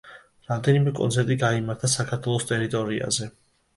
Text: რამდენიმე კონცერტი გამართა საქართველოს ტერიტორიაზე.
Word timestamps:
რამდენიმე 0.51 0.93
კონცერტი 0.99 1.37
გამართა 1.45 1.91
საქართველოს 1.97 2.49
ტერიტორიაზე. 2.53 3.29